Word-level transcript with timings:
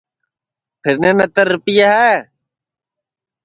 پھیرنے 0.81 1.11
نتر 1.17 1.45
رِپیئے 1.53 1.87
ہے 1.99 2.15